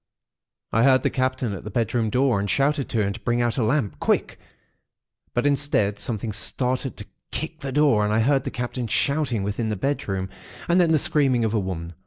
I 0.71 0.81
heard 0.81 1.03
the 1.03 1.11
Captain 1.11 1.53
at 1.53 1.63
the 1.63 1.69
bedroom 1.69 2.09
door, 2.09 2.39
and 2.39 2.49
shouted 2.49 2.89
to 2.89 3.01
him 3.03 3.13
to 3.13 3.19
bring 3.19 3.39
out 3.39 3.59
a 3.59 3.63
lamp, 3.63 3.99
quick; 3.99 4.39
but 5.35 5.45
instead, 5.45 5.99
something 5.99 6.31
started 6.33 6.97
to 6.97 7.05
kick 7.29 7.59
the 7.59 7.71
door, 7.71 8.03
and 8.03 8.11
I 8.11 8.21
heard 8.21 8.43
the 8.43 8.49
Captain 8.49 8.87
shouting 8.87 9.43
within 9.43 9.69
the 9.69 9.75
bedroom, 9.75 10.27
and 10.67 10.81
then 10.81 10.91
the 10.91 10.97
screaming 10.97 11.45
of 11.45 11.51
the 11.51 11.59
women. 11.59 11.93